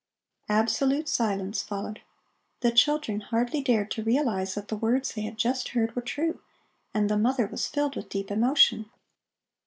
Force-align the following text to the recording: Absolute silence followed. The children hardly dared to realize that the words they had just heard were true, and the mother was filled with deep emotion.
Absolute 0.49 1.07
silence 1.07 1.61
followed. 1.61 2.01
The 2.61 2.71
children 2.71 3.19
hardly 3.21 3.61
dared 3.61 3.91
to 3.91 4.03
realize 4.03 4.55
that 4.55 4.67
the 4.67 4.75
words 4.75 5.13
they 5.13 5.21
had 5.21 5.37
just 5.37 5.69
heard 5.77 5.95
were 5.95 6.01
true, 6.01 6.39
and 6.91 7.07
the 7.07 7.19
mother 7.19 7.45
was 7.45 7.67
filled 7.67 7.95
with 7.95 8.09
deep 8.09 8.31
emotion. 8.31 8.89